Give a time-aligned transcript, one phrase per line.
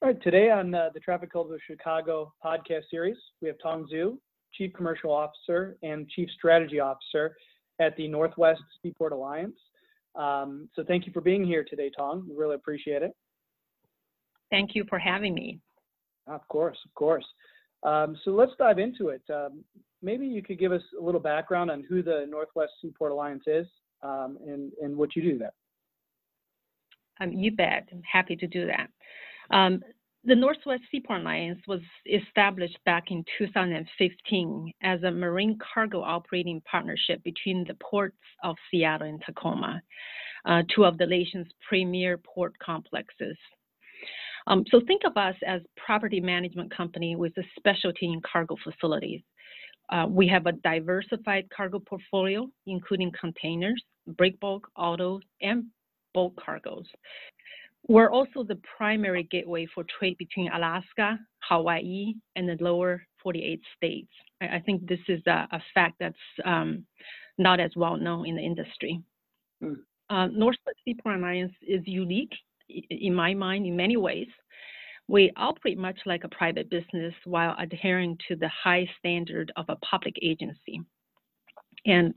[0.00, 3.84] All right, today on uh, the Traffic Club of Chicago podcast series, we have Tong
[3.92, 4.16] Zhu,
[4.54, 7.36] Chief Commercial Officer and Chief Strategy Officer
[7.80, 9.56] at the Northwest Seaport Alliance.
[10.14, 12.24] Um, so thank you for being here today, Tong.
[12.28, 13.10] We really appreciate it.
[14.52, 15.58] Thank you for having me.
[16.28, 17.26] Of course, of course.
[17.82, 19.22] Um, so let's dive into it.
[19.28, 19.64] Um,
[20.00, 23.66] maybe you could give us a little background on who the Northwest Seaport Alliance is
[24.04, 25.54] um, and, and what you do there.
[27.20, 27.88] Um, you bet.
[27.90, 28.90] I'm happy to do that.
[29.50, 29.80] Um,
[30.24, 37.22] the Northwest Seaport Alliance was established back in 2015 as a marine cargo operating partnership
[37.22, 39.80] between the ports of Seattle and Tacoma,
[40.44, 43.36] uh, two of the nation's premier port complexes.
[44.48, 49.20] Um, so think of us as property management company with a specialty in cargo facilities.
[49.90, 55.64] Uh, we have a diversified cargo portfolio, including containers, break bulk, autos, and
[56.12, 56.86] bulk cargoes.
[57.88, 64.12] We're also the primary gateway for trade between Alaska, Hawaii, and the lower 48 states.
[64.42, 66.84] I, I think this is a, a fact that's um,
[67.38, 69.00] not as well known in the industry.
[69.62, 69.76] Mm.
[70.10, 72.32] Uh, Northwest Seaport Alliance is unique
[72.68, 74.28] in my mind, in many ways.
[75.06, 79.76] We operate much like a private business while adhering to the high standard of a
[79.76, 80.82] public agency.
[81.86, 82.12] And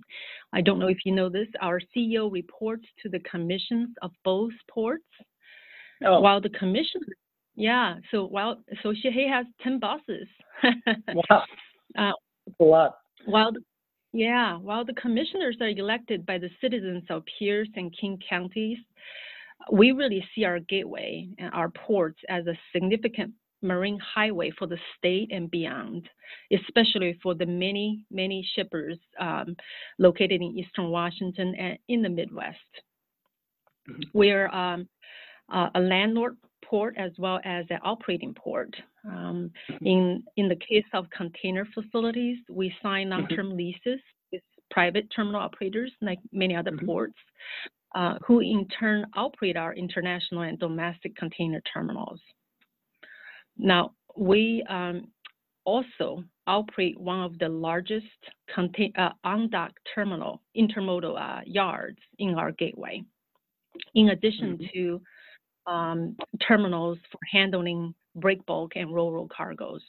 [0.51, 4.51] I don't know if you know this, our CEO reports to the commissions of both
[4.69, 5.05] ports,
[6.05, 6.19] oh.
[6.21, 7.01] while the commission,
[7.55, 10.27] yeah, so while so she has 10 bosses.
[11.29, 11.43] wow.
[11.97, 12.11] Uh,
[12.59, 12.97] a lot.
[13.25, 13.51] While
[14.13, 18.77] yeah, while the commissioners are elected by the citizens of Pierce and King counties,
[19.71, 24.77] we really see our gateway and our ports as a significant marine highway for the
[24.97, 26.09] state and beyond,
[26.51, 29.55] especially for the many, many shippers um,
[29.99, 32.57] located in Eastern Washington and in the Midwest.
[33.89, 34.01] Mm-hmm.
[34.13, 34.87] We're um,
[35.51, 38.73] uh, a landlord port as well as an operating port.
[39.05, 39.85] Um, mm-hmm.
[39.85, 43.57] in, in the case of container facilities, we sign long-term mm-hmm.
[43.57, 43.99] leases
[44.31, 46.85] with private terminal operators like many other mm-hmm.
[46.85, 47.17] ports.
[47.93, 52.21] Uh, who in turn operate our international and domestic container terminals.
[53.57, 55.09] Now, we um,
[55.65, 58.05] also operate one of the largest
[58.57, 63.03] uh, on-dock terminal intermodal uh, yards in our gateway,
[63.93, 64.65] in addition mm-hmm.
[64.73, 65.01] to
[65.67, 66.15] um,
[66.47, 69.81] terminals for handling break bulk and ro-ro cargoes.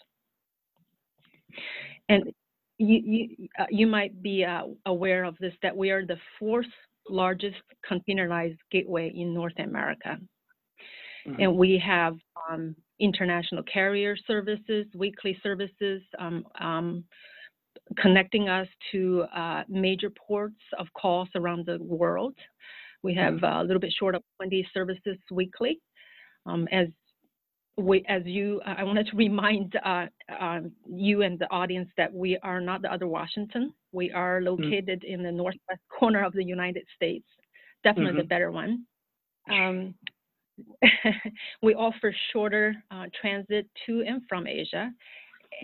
[2.08, 2.32] And
[2.78, 6.66] you, you, uh, you might be uh, aware of this, that we are the fourth
[7.08, 7.56] largest
[7.88, 10.18] containerized gateway in North America.
[11.26, 11.42] Mm-hmm.
[11.42, 12.16] And we have
[12.50, 17.04] um, international carrier services, weekly services, um, um,
[17.98, 22.34] connecting us to uh, major ports of calls around the world.
[23.02, 25.80] We have uh, a little bit short of 20 services weekly.
[26.46, 26.88] Um, as
[27.76, 30.06] we, as you, I wanted to remind uh,
[30.40, 33.72] um, you and the audience that we are not the other Washington.
[33.92, 34.46] We are mm.
[34.46, 35.14] located mm-hmm.
[35.14, 37.26] in the northwest corner of the United States,
[37.84, 38.20] definitely mm-hmm.
[38.20, 38.84] the better one.
[39.50, 39.94] Um,
[41.62, 44.92] we offer shorter uh, transit to and from Asia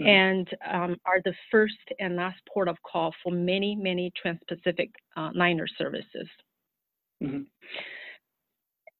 [0.01, 0.07] mm-hmm.
[0.07, 4.91] and um, are the first and last port of call for many, many Trans Pacific
[5.17, 6.27] uh, liner services.
[7.23, 7.43] Mm-hmm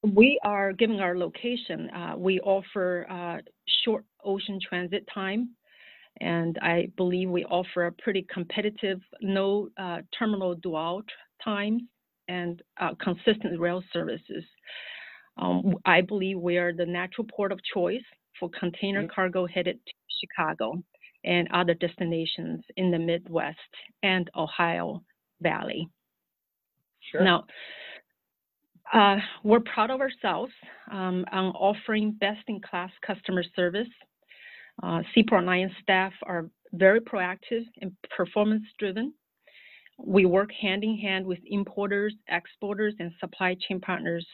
[0.03, 1.89] we are giving our location.
[1.89, 3.37] Uh, we offer uh,
[3.83, 5.49] short ocean transit time,
[6.21, 11.03] and I believe we offer a pretty competitive no uh, terminal dwell
[11.43, 11.83] times
[12.27, 14.43] and uh, consistent rail services.
[15.37, 18.03] Um, I believe we are the natural port of choice
[18.39, 19.13] for container mm-hmm.
[19.13, 20.81] cargo headed to Chicago
[21.25, 23.57] and other destinations in the Midwest
[24.03, 25.03] and Ohio
[25.41, 25.89] Valley.
[27.11, 27.23] Sure.
[27.23, 27.45] Now,
[28.93, 30.51] uh, we're proud of ourselves
[30.91, 33.87] um, on offering best-in-class customer service.
[34.81, 39.13] Uh, Seaport Alliance staff are very proactive and performance-driven.
[40.03, 44.25] We work hand in hand with importers, exporters, and supply chain partners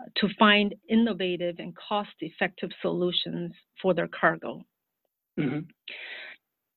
[0.00, 4.62] uh, to find innovative and cost-effective solutions for their cargo.
[5.38, 5.60] Mm-hmm.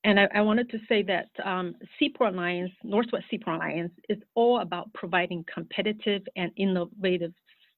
[0.06, 4.60] And I, I, wanted to say that um, Seaport Alliance, Northwest Seaport Alliance, is all
[4.60, 7.34] about providing competitive and innovative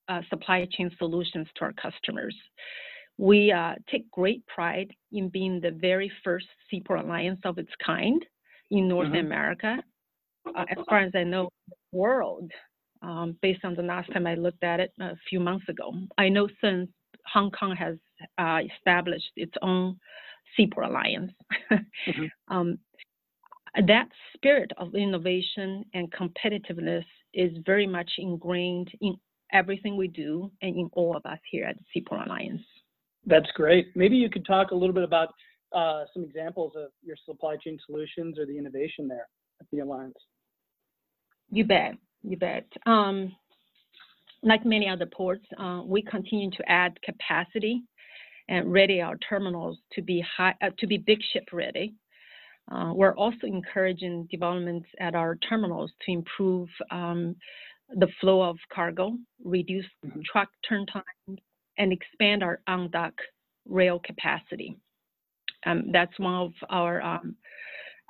[0.10, 2.36] uh, supply chain solutions to our customers.
[3.18, 8.22] We uh, take great pride in being the very first Seaport Alliance of its kind
[8.72, 9.26] in North mm-hmm.
[9.26, 9.78] America.
[10.54, 12.52] Uh, as far as I know, the world,
[13.02, 15.94] um, based on the last time I looked at it a few months ago.
[16.18, 16.90] I know since
[17.34, 17.96] Hong Kong has
[18.38, 19.98] uh, established its own
[20.56, 21.32] Seaport Alliance.
[21.72, 22.26] mm-hmm.
[22.56, 22.78] um,
[23.86, 29.16] that spirit of innovation and competitiveness is very much ingrained in
[29.54, 32.62] everything we do and in all of us here at the Seaport Alliance.
[33.26, 33.88] That's great.
[33.96, 35.30] Maybe you could talk a little bit about
[35.74, 39.28] uh, some examples of your supply chain solutions or the innovation there
[39.62, 40.18] at the Alliance.
[41.52, 41.96] You bet.
[42.24, 42.66] You bet.
[42.86, 43.36] Um,
[44.44, 47.84] like many other ports, uh, we continue to add capacity
[48.50, 51.94] and ready our terminals to be high, uh, to be big ship ready.
[52.72, 57.36] Uh, we're also encouraging developments at our terminals to improve um,
[57.96, 60.20] the flow of cargo, reduce mm-hmm.
[60.30, 61.40] truck turn times,
[61.78, 63.14] and expand our on dock
[63.68, 64.78] rail capacity.
[65.66, 67.36] Um, that's one of our um,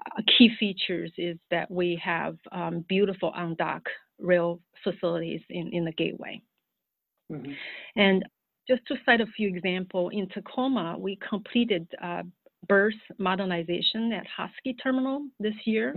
[0.05, 3.83] uh, key features is that we have um, beautiful on dock
[4.19, 6.41] rail facilities in, in the gateway.
[7.31, 7.51] Mm-hmm.
[7.95, 8.25] And
[8.67, 12.23] just to cite a few examples, in Tacoma, we completed uh,
[12.67, 15.95] berth modernization at Husky Terminal this year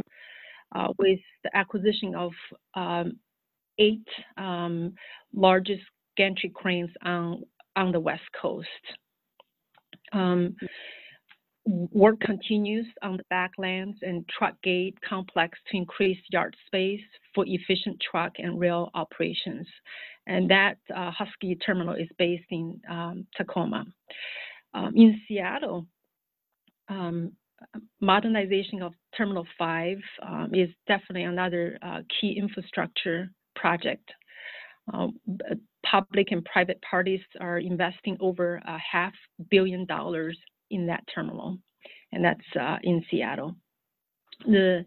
[0.74, 2.32] uh, with the acquisition of
[2.74, 3.18] um,
[3.78, 4.06] eight
[4.36, 4.94] um,
[5.34, 5.82] largest
[6.16, 7.42] gantry cranes on,
[7.76, 8.68] on the West Coast.
[10.12, 10.56] Um,
[11.66, 17.00] work continues on the backlands and truck gate complex to increase yard space
[17.34, 19.66] for efficient truck and rail operations.
[20.30, 23.84] And that uh, Husky terminal is based in um, Tacoma.
[24.72, 25.86] Um, in Seattle,
[26.88, 27.32] um,
[28.00, 34.08] modernization of Terminal 5 um, is definitely another uh, key infrastructure project.
[34.94, 35.08] Uh,
[35.84, 39.12] public and private parties are investing over a half
[39.50, 40.38] billion dollars
[40.70, 41.58] in that terminal,
[42.12, 43.56] and that's uh, in Seattle.
[44.46, 44.84] The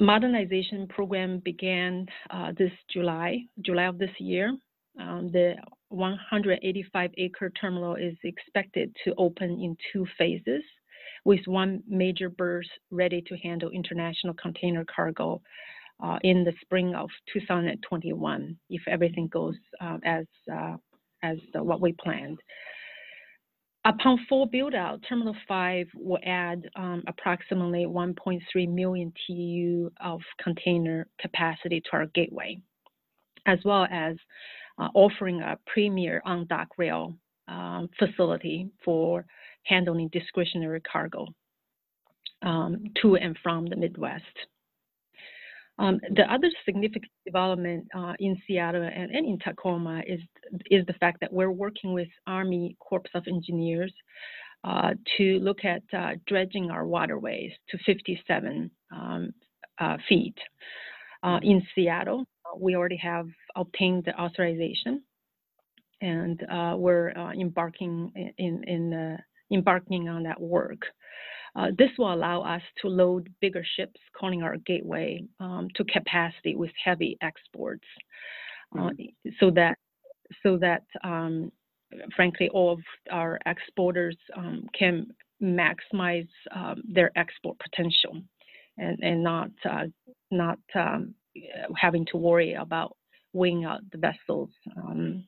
[0.00, 4.56] modernization program began uh, this July, July of this year.
[5.00, 5.54] Um, the
[5.90, 10.62] 185 acre terminal is expected to open in two phases
[11.24, 15.42] with one major berth ready to handle international container cargo
[16.02, 20.76] uh, in the spring of 2021 if everything goes uh, as uh,
[21.22, 22.38] as what we planned.
[23.86, 31.80] Upon full build-out, Terminal 5 will add um, approximately 1.3 million TEU of container capacity
[31.82, 32.60] to our gateway,
[33.46, 34.16] as well as
[34.78, 37.16] uh, offering a premier on-dock rail
[37.46, 39.24] um, facility for
[39.62, 41.28] handling discretionary cargo
[42.42, 44.24] um, to and from the Midwest.
[45.78, 50.20] Um, the other significant development uh, in Seattle and, and, in Tacoma is,
[50.70, 53.92] is the fact that we're working with Army Corps of Engineers
[54.64, 59.32] uh, to look at uh, dredging our waterways to 57 um,
[59.78, 60.36] uh, feet.
[61.22, 65.02] Uh, in Seattle, uh, we already have obtained the authorization
[66.00, 66.42] and
[66.76, 69.18] we're embarking in, in
[69.52, 70.82] embarking on that work.
[71.56, 76.54] Uh, this will allow us to load bigger ships calling our gateway um, to capacity
[76.54, 77.86] with heavy exports,
[78.76, 79.30] uh, mm-hmm.
[79.40, 79.78] so that
[80.42, 81.50] so that um,
[82.14, 82.80] frankly all of
[83.10, 85.06] our exporters um, can
[85.42, 88.20] maximize um, their export potential,
[88.76, 89.84] and and not uh,
[90.30, 91.14] not um,
[91.74, 92.96] having to worry about
[93.32, 95.24] weighing out the vessels um,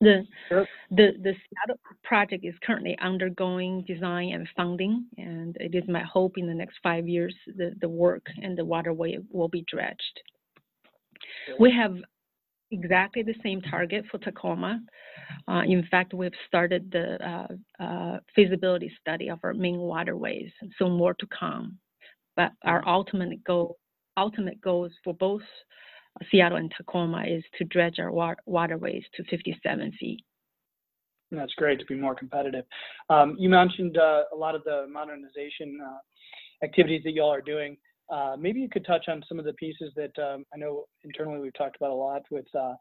[0.00, 0.66] the, sure.
[0.90, 6.34] the, the Seattle project is currently undergoing design and funding, and it is my hope
[6.36, 10.20] in the next five years the, the work and the waterway will be dredged.
[11.58, 11.96] We have
[12.70, 14.80] exactly the same target for Tacoma.
[15.46, 20.88] Uh, in fact, we've started the uh, uh, feasibility study of our main waterways, so
[20.88, 21.78] more to come.
[22.36, 23.78] But our ultimate goal,
[24.16, 25.42] ultimate goals for both
[26.30, 30.20] Seattle and Tacoma is to dredge our wa waterways to 57 feet.
[31.30, 32.64] That's great to be more competitive.
[33.10, 37.76] Um, you mentioned uh, a lot of the modernization uh, activities that y'all are doing.
[38.10, 41.40] Uh, maybe you could touch on some of the pieces that um, I know internally
[41.40, 42.72] we've talked about a lot with uh,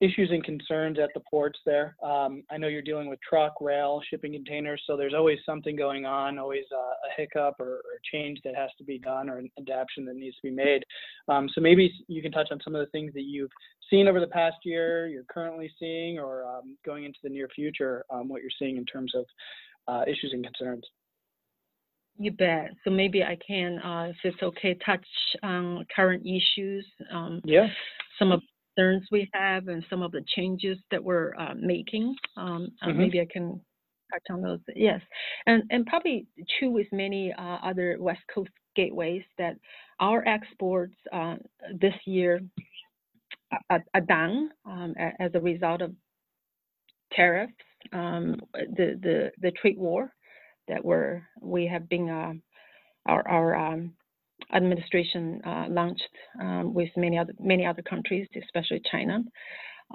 [0.00, 1.96] issues and concerns at the ports there.
[2.02, 6.06] Um, I know you're dealing with truck, rail, shipping containers, so there's always something going
[6.06, 9.50] on, always uh, a hiccup or, or, change that has to be done or an
[9.58, 10.84] adaptation that needs to be made.
[11.28, 13.50] Um, so maybe you can touch on some of the things that you've
[13.90, 18.04] seen over the past year, you're currently seeing, or um, going into the near future,
[18.10, 19.24] um, what you're seeing in terms of
[19.88, 20.84] uh, issues and concerns.
[22.18, 22.70] You bet.
[22.84, 25.06] So maybe I can, uh, if it's okay, touch
[25.42, 26.86] on current issues.
[27.12, 27.66] Um, yeah.
[28.18, 28.40] Some of
[28.78, 32.14] concerns we have and some of the changes that we're uh, making.
[32.36, 32.98] Um, uh, mm-hmm.
[32.98, 33.60] Maybe I can
[34.12, 34.60] touch on those.
[34.74, 35.00] Yes,
[35.46, 36.26] and and probably
[36.58, 39.56] true with many uh, other West Coast gateways that
[40.00, 41.36] our exports uh,
[41.80, 42.40] this year
[43.70, 45.92] are, are down um, as a result of
[47.12, 47.52] tariffs,
[47.92, 50.12] um, the the the trade war
[50.68, 52.32] that we're we have been uh,
[53.06, 53.92] our our um,
[54.54, 56.08] administration uh, launched
[56.40, 59.22] um, with many other many other countries, especially China.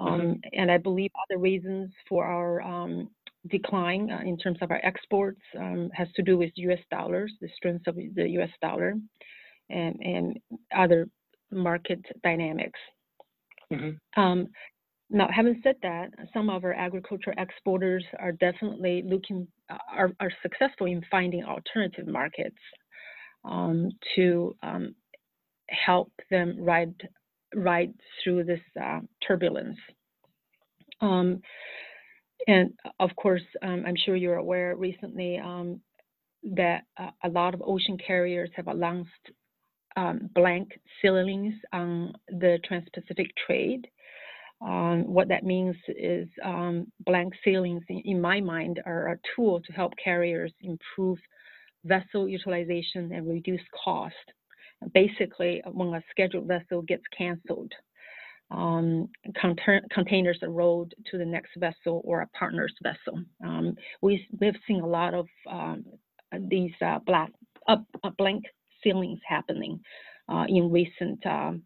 [0.00, 0.32] Um, mm-hmm.
[0.52, 3.10] And I believe other reasons for our um,
[3.48, 6.80] decline uh, in terms of our exports um, has to do with U.S.
[6.90, 8.50] dollars, the strength of the U.S.
[8.60, 8.94] dollar,
[9.70, 10.38] and, and
[10.76, 11.08] other
[11.50, 12.78] market dynamics.
[13.72, 14.20] Mm-hmm.
[14.20, 14.48] Um,
[15.10, 20.32] now, having said that, some of our agriculture exporters are definitely looking uh, are, are
[20.42, 22.56] successful in finding alternative markets
[23.44, 24.94] um, to um,
[25.68, 26.94] help them ride
[27.54, 29.78] ride through this uh, turbulence.
[31.00, 31.40] Um,
[32.46, 35.80] and of course, um, I'm sure you're aware recently um,
[36.56, 36.82] that
[37.22, 39.10] a lot of ocean carriers have announced
[39.96, 40.68] um, blank
[41.00, 43.86] sailings on the Trans-Pacific trade.
[44.60, 49.60] Um, what that means is um, blank sailings, in, in, my mind, are a tool
[49.60, 51.18] to help carriers improve
[51.84, 54.14] vessel utilization and reduce cost.
[54.92, 57.72] Basically, when a scheduled vessel gets canceled,
[58.50, 59.08] um,
[59.90, 63.22] containers are rolled to the next vessel or a partner's vessel.
[63.42, 65.84] Um, we, we've seen a lot of um,
[66.48, 67.30] these uh, black,
[67.68, 67.76] uh,
[68.18, 68.44] blank
[68.82, 69.80] sailings happening
[70.28, 71.62] uh, in recent, um,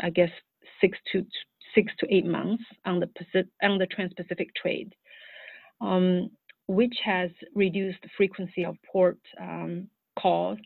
[0.00, 0.30] I guess,
[0.80, 1.24] six to
[1.74, 4.92] six to eight months on the Pacific, on the Trans-Pacific trade,
[5.80, 6.30] um,
[6.72, 9.88] which has reduced the frequency of port um,
[10.18, 10.58] calls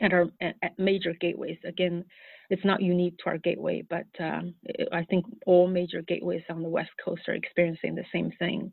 [0.00, 1.58] at our at major gateways.
[1.64, 2.04] Again,
[2.48, 4.54] it's not unique to our gateway, but um,
[4.92, 8.72] I think all major gateways on the West Coast are experiencing the same thing.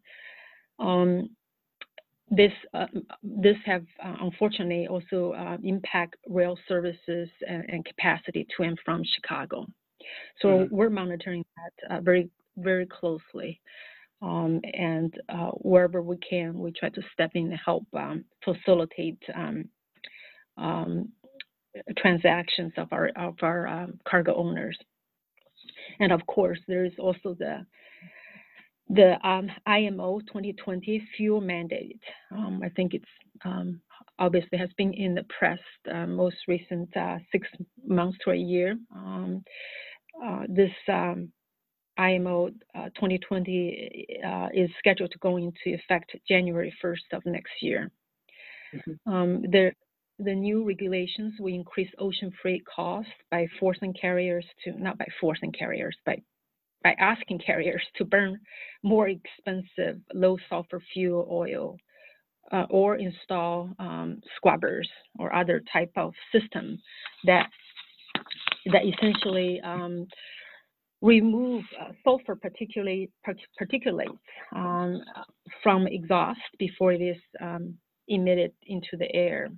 [0.80, 1.30] Um,
[2.30, 2.88] this uh,
[3.24, 9.02] this have uh, unfortunately also uh, impact rail services and, and, capacity to and from
[9.16, 9.66] Chicago.
[10.42, 10.76] So mm-hmm.
[10.76, 13.62] we're monitoring that uh, very very closely,
[14.22, 19.22] um, and uh, wherever we can, we try to step in and help um, facilitate
[19.36, 19.66] um,
[20.58, 21.10] um
[21.98, 24.78] transactions of our of our um, cargo owners.
[26.00, 27.66] And of course, there is also the
[28.90, 29.18] the
[29.68, 32.02] IMO 2020 fuel mandate.
[32.32, 33.06] I think it's
[34.20, 35.60] obviously has been in the press
[35.92, 37.48] uh, most recent uh, six
[37.86, 38.78] months to a year.
[38.96, 39.44] Um,
[40.26, 41.32] uh, this um,
[41.98, 47.92] IMO uh, 2020 uh, is scheduled to go into effect January 1st of next year.
[48.74, 49.12] Mm-hmm.
[49.12, 49.74] Um, there,
[50.20, 55.52] the new regulations will increase ocean freight costs by forcing carriers to, not by forcing
[55.52, 56.18] carriers, by,
[56.84, 58.40] by asking carriers to burn
[58.84, 61.78] more expensive low sulfur fuel oil
[62.52, 64.90] uh, or install um, scrubbers
[65.20, 66.80] or other type of system
[67.26, 67.50] that,
[68.72, 70.08] that essentially um,
[71.02, 73.10] remove uh, sulfur particularly,
[73.60, 74.18] particulates
[74.56, 75.02] um,
[75.62, 77.76] from exhaust before it is um,
[78.08, 79.50] emitted into the air.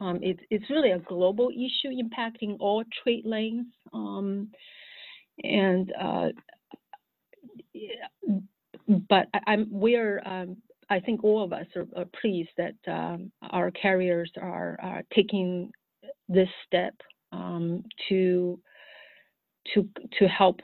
[0.00, 3.66] Um, it, it's really a global issue impacting all trade lanes.
[3.92, 4.48] Um,
[5.42, 6.28] and uh,
[9.08, 10.56] but I, am we're um,
[10.88, 15.70] I think all of us are, are pleased that um, our carriers are, are, taking
[16.28, 16.94] this step
[18.08, 18.58] to
[19.74, 19.88] to
[20.18, 20.60] to help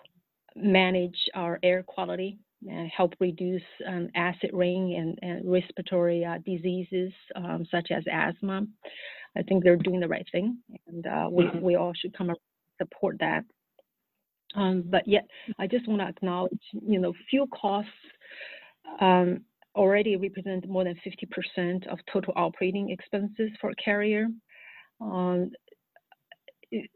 [0.55, 2.39] manage our air quality
[2.69, 8.67] and help reduce um, acid rain and, and respiratory uh, diseases um, such as asthma.
[9.37, 11.61] I think they're doing the right thing, and uh, we mm-hmm.
[11.61, 12.39] we all should come and
[12.79, 13.45] support that.
[14.55, 15.27] Um, but yet,
[15.59, 17.91] I just want to acknowledge, you know, fuel costs
[19.01, 19.43] um,
[19.75, 20.99] already represent more than
[21.59, 24.29] 50% of total operating expenses for a carrier.
[25.01, 25.51] Um,
[26.71, 26.89] the,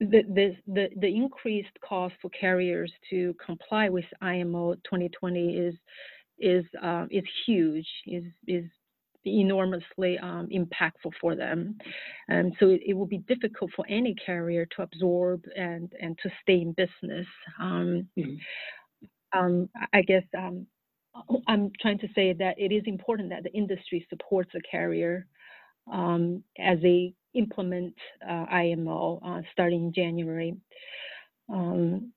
[0.00, 5.74] the, the, the increased cost for carriers to comply with IMO 2020 is
[6.38, 8.64] is uh, is huge, is is
[9.24, 11.78] enormously um, impactful for them.
[12.28, 16.30] And so it, it, will be difficult for any carrier to absorb and, and to
[16.42, 17.26] stay in business.
[17.58, 19.38] Um, mm-hmm.
[19.38, 20.66] um, I guess um,
[21.46, 25.26] I'm trying to say that it is important that the industry supports a carrier
[25.92, 27.94] um, as they implement
[28.28, 30.56] uh, IMO uh, starting in January.
[31.52, 32.12] Um,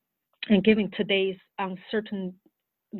[0.49, 2.33] and given today's uncertain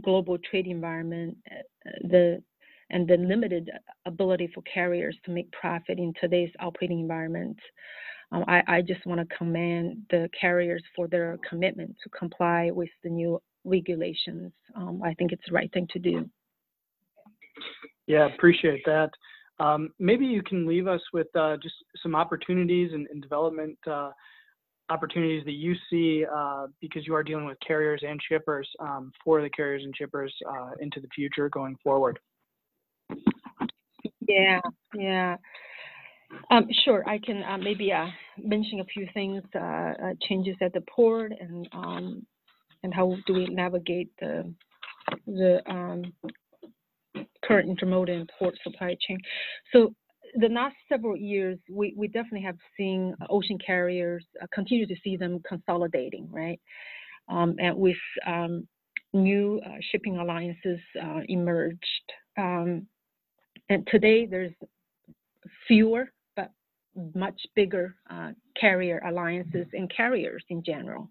[0.02, 2.44] global trade environment, uh, the
[2.90, 3.70] and the limited
[4.06, 7.58] ability for carriers to make profit in today's operating environment.
[8.32, 12.90] Um, I, I, just want to commend the carriers for their commitment to comply with
[13.04, 14.52] the new regulations.
[14.76, 16.30] Um, I think it's the right thing to do.
[18.06, 19.10] Yeah, appreciate that.
[19.60, 24.12] Um, maybe you can leave us with uh, just some opportunities and, and development uh,
[24.90, 29.42] opportunities that you see uh, because you are dealing with carriers and shippers um, for
[29.42, 32.20] the carriers and shippers uh, into the future going forward.
[34.28, 34.60] Yeah,
[34.94, 35.38] yeah.
[36.52, 39.42] Um, sure, I can uh, maybe uh, mention a few things,
[40.28, 42.26] changes at the port and um,
[42.84, 44.54] and how do we navigate the
[45.26, 46.14] the um,
[47.44, 49.20] current intermodal and port supply chain.
[49.72, 49.94] So
[50.36, 55.18] the last several years, we, we definitely have seen ocean carriers uh, continue to see
[55.18, 56.60] them consolidating, right?
[57.30, 58.68] Um, and with um,
[59.14, 61.80] new uh, shipping alliances uh, emerged.
[62.38, 62.88] Um,
[63.70, 64.54] and today there's
[65.68, 66.52] fewer but
[67.14, 71.10] much bigger uh, carrier alliances and carriers in general.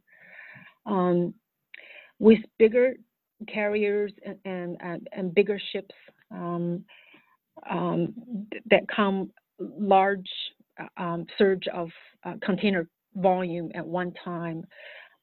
[0.85, 1.35] Um,
[2.19, 2.95] with bigger
[3.49, 5.95] carriers and, and, and, bigger ships
[6.31, 6.85] um,
[7.71, 8.14] um,
[8.71, 10.28] that come large
[10.81, 11.88] uh, um, surge of
[12.25, 14.64] uh, container volume at one time.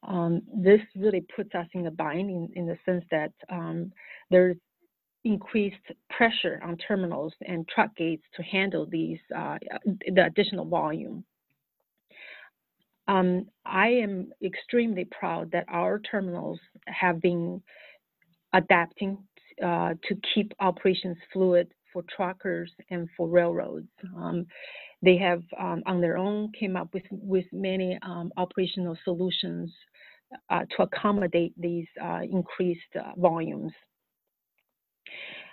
[0.06, 3.92] Um, this really puts us in a bind in, in the sense that um,
[4.30, 4.56] there's
[5.24, 5.76] increased
[6.10, 9.56] pressure on terminals and truck gates to handle these uh,
[10.14, 11.24] the additional volume.
[13.08, 17.62] Um, I am extremely proud that our terminals have been
[18.54, 19.18] adapting
[19.62, 23.88] uh, to keep operations fluid for truckers and for railroads.
[24.16, 24.46] Um,
[25.02, 29.70] they have um, on their own came up with with many um, operational solutions
[30.50, 33.72] uh, to accommodate these uh, increased uh, volumes.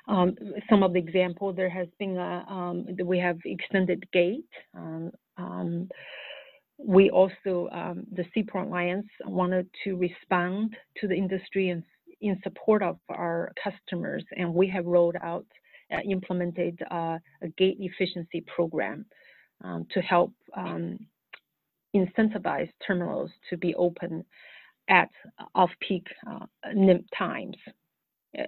[0.08, 0.36] Um,
[0.70, 4.50] some of the example there has been a, um, we have extended gate.
[4.74, 5.12] Um,
[6.84, 7.70] we also
[8.12, 11.84] the Seaport Alliance wanted to respond to the industry and
[12.22, 15.46] in support of our customers, and we have rolled out,
[15.92, 19.06] uh, implemented uh, a gate efficiency program
[19.64, 21.00] um, to help um,
[21.96, 24.24] incentivize terminals to be open
[24.90, 25.10] at
[25.56, 26.46] off-peak uh,
[27.18, 27.58] times.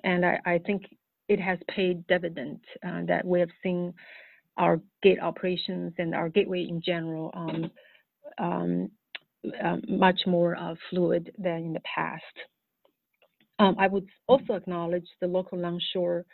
[0.03, 0.83] And I, I, think
[1.27, 3.93] it has paid dividend uh, that we have seen
[4.57, 7.71] our gate operations and our gateway in general um,
[8.37, 8.91] um,
[9.63, 12.23] uh, much more uh, fluid than in the past.
[13.59, 16.25] Um, I would also acknowledge the local longshore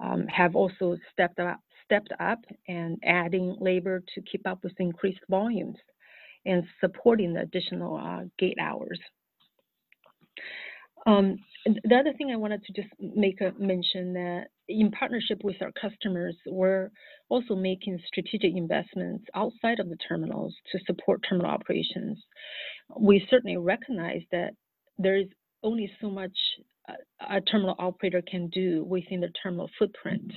[0.00, 5.20] um, have also stepped up, stepped up and adding labor to keep up with increased
[5.28, 5.76] volumes
[6.46, 8.98] and supporting the additional uh, gate hours.
[11.06, 11.36] Um,
[11.66, 15.72] the other thing I wanted to just make a mention that in partnership with our
[15.72, 16.90] customers, we're
[17.28, 22.18] also making strategic investments outside of the terminals to support terminal operations.
[22.98, 24.54] We certainly recognize that
[24.98, 25.26] there is
[25.64, 26.36] only so much
[27.28, 30.32] a, terminal operator can do within the terminal footprint,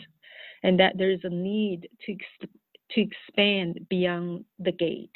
[0.63, 2.52] and that there is a need to ex-
[2.92, 5.16] to expand beyond the gate.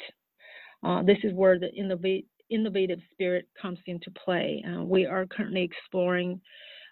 [0.84, 4.62] Uh, this is where the innovate, innovative spirit comes into play.
[4.68, 6.40] Uh, we are currently exploring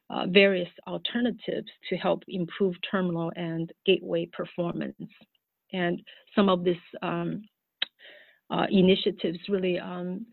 [0.09, 4.95] uh, various alternatives to help improve terminal and gateway performance.
[5.73, 6.03] And
[6.35, 7.43] some of these um,
[8.51, 10.27] uh, initiatives really um,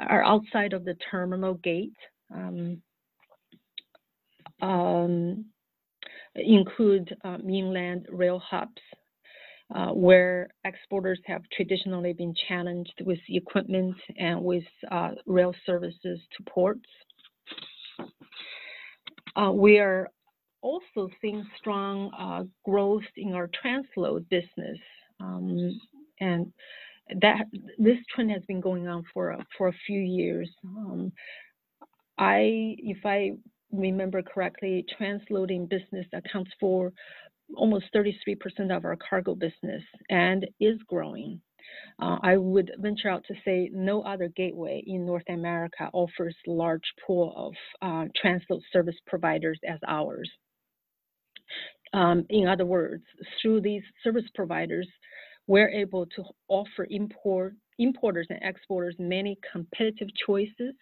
[0.00, 1.96] are outside of the terminal gate.
[2.34, 2.82] Um,
[4.62, 5.46] um,
[6.34, 8.80] include uh, mainland rail hubs,
[9.74, 16.42] uh, where exporters have traditionally been challenged with equipment and with uh, rail services to
[16.50, 16.88] ports.
[19.36, 20.08] Uh, we are
[20.62, 24.78] also seeing strong uh, growth in our transload business,
[25.20, 25.78] um,
[26.20, 26.52] and
[27.20, 27.46] that
[27.78, 30.50] this trend has been going on for for a few years.
[30.64, 31.12] Um,
[32.18, 33.32] I, if I
[33.72, 36.92] remember correctly, transloading business accounts for
[37.54, 41.40] almost 33% of our cargo business and is growing.
[42.00, 46.82] Uh, I would venture out to say no other gateway in North America offers large
[47.06, 50.30] pool of uh, transload service providers as ours.
[51.92, 53.04] Um, in other words,
[53.40, 54.88] through these service providers,
[55.46, 60.74] we're able to offer import, importers and exporters many competitive choices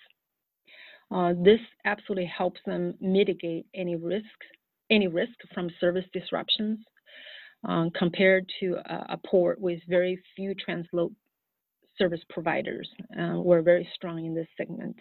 [1.43, 4.47] this absolutely helps them mitigate any risks,
[4.91, 6.79] any risk from service disruptions
[7.65, 11.15] um, compared to a, a, port with very few transload
[11.97, 12.89] service providers.
[13.19, 14.97] Uh, we're very strong in this segment.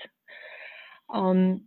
[1.14, 1.62] Um,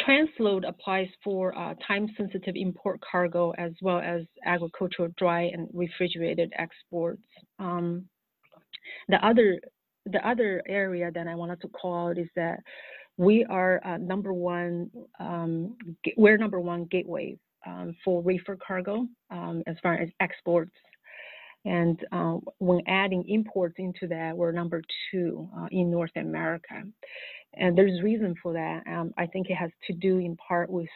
[0.00, 7.22] transload applies for uh, time-sensitive import cargo as well as agricultural dry and refrigerated exports.
[7.58, 8.06] Um,
[9.08, 9.60] the other
[10.06, 12.60] the other area that I wanted to call out is that
[13.16, 14.90] we are uh, number one,
[15.20, 15.76] um,
[16.16, 20.72] we're number one gateway um, for reefer cargo um, as far as exports.
[21.64, 26.82] And uh, when adding imports into that, we're number two uh, in North America.
[27.54, 28.82] And there's reason for that.
[28.86, 30.88] Um, I think it has to do in part with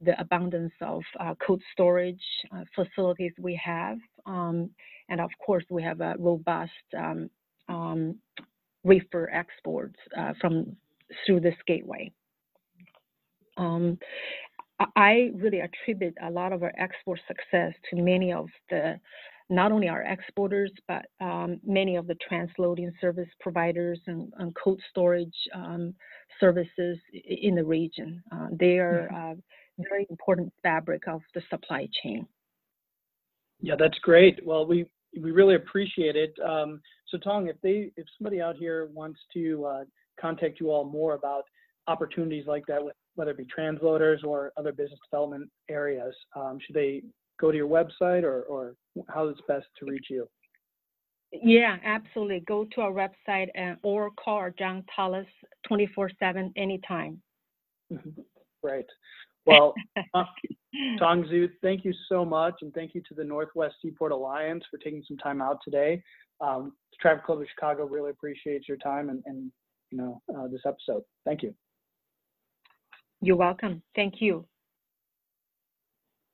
[0.00, 2.22] the abundance of uh, cold storage
[2.54, 3.98] uh, facilities we have.
[4.26, 4.70] Um,
[5.08, 7.30] and of course, we have a robust um,
[7.68, 8.16] um,
[9.32, 10.76] exports uh, from
[11.24, 12.12] through this gateway.
[13.56, 13.98] Um,
[14.96, 19.00] I- really attribute a lot of our export success to many of the,
[19.48, 24.80] not only our exporters, but um, many of the transloading service providers and, and cold
[24.90, 25.94] storage um,
[26.40, 28.22] services in the region.
[28.30, 29.36] Uh, they are a
[29.88, 32.26] very important fabric of the supply chain.
[33.60, 34.44] Yeah, that's great.
[34.44, 34.86] Well, we
[35.18, 36.34] we really appreciate it.
[36.44, 39.84] Um, so, Tong, if they if somebody out here wants to uh,
[40.20, 41.44] contact you all more about
[41.86, 42.80] opportunities like that,
[43.14, 47.02] whether it be transloaders or other business development areas, um, should they
[47.40, 48.74] go to your website or or
[49.08, 50.28] how is best to reach you?
[51.32, 52.40] Yeah, absolutely.
[52.46, 55.26] Go to our website and, or call our John Tallis
[55.70, 57.20] 24/7 anytime.
[58.62, 58.86] right.
[59.44, 59.74] Well,
[60.98, 64.78] Tong Zhu, thank you so much, and thank you to the Northwest Seaport Alliance for
[64.78, 66.02] taking some time out today.
[66.40, 69.50] Um, the Traffic Club of Chicago really appreciates your time and, and
[69.90, 71.02] you know uh, this episode.
[71.24, 71.54] Thank you.
[73.20, 73.82] You're welcome.
[73.94, 74.46] Thank you.